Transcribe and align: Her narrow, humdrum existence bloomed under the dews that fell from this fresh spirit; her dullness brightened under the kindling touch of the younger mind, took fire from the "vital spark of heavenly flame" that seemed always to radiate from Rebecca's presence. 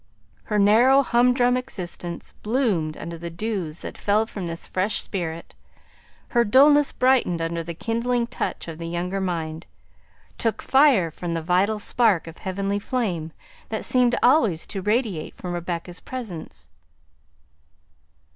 Her 0.45 0.57
narrow, 0.57 1.03
humdrum 1.03 1.55
existence 1.55 2.31
bloomed 2.41 2.97
under 2.97 3.19
the 3.19 3.29
dews 3.29 3.81
that 3.81 3.99
fell 3.99 4.25
from 4.25 4.47
this 4.47 4.65
fresh 4.65 4.99
spirit; 4.99 5.53
her 6.29 6.43
dullness 6.43 6.91
brightened 6.91 7.39
under 7.39 7.63
the 7.63 7.75
kindling 7.75 8.25
touch 8.25 8.67
of 8.67 8.79
the 8.79 8.87
younger 8.87 9.21
mind, 9.21 9.67
took 10.39 10.63
fire 10.63 11.11
from 11.11 11.35
the 11.35 11.43
"vital 11.43 11.77
spark 11.77 12.25
of 12.25 12.39
heavenly 12.39 12.79
flame" 12.79 13.31
that 13.69 13.85
seemed 13.85 14.17
always 14.23 14.65
to 14.65 14.81
radiate 14.81 15.35
from 15.35 15.53
Rebecca's 15.53 15.99
presence. 15.99 16.71